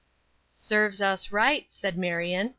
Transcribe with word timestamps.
"Serves 0.55 0.99
us 0.99 1.31
right," 1.31 1.67
said 1.69 1.95
Marion. 1.95 2.49